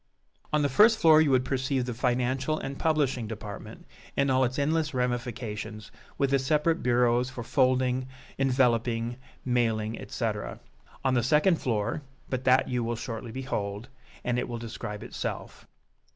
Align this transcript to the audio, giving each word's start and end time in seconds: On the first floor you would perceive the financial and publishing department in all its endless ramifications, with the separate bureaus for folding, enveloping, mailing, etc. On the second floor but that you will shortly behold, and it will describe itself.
On 0.51 0.63
the 0.63 0.67
first 0.67 0.97
floor 0.97 1.21
you 1.21 1.29
would 1.29 1.45
perceive 1.45 1.85
the 1.85 1.93
financial 1.93 2.57
and 2.57 2.79
publishing 2.79 3.27
department 3.27 3.85
in 4.17 4.31
all 4.31 4.43
its 4.43 4.57
endless 4.57 4.95
ramifications, 4.95 5.91
with 6.17 6.31
the 6.31 6.39
separate 6.39 6.81
bureaus 6.81 7.29
for 7.29 7.43
folding, 7.43 8.07
enveloping, 8.39 9.17
mailing, 9.45 9.99
etc. 9.99 10.59
On 11.05 11.13
the 11.13 11.21
second 11.21 11.61
floor 11.61 12.01
but 12.31 12.45
that 12.45 12.67
you 12.67 12.83
will 12.83 12.95
shortly 12.95 13.31
behold, 13.31 13.89
and 14.23 14.39
it 14.39 14.49
will 14.49 14.57
describe 14.57 15.03
itself. 15.03 15.67